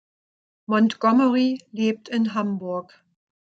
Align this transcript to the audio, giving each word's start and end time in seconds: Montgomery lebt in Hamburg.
Montgomery 0.65 1.59
lebt 1.71 2.09
in 2.09 2.33
Hamburg. 2.33 3.03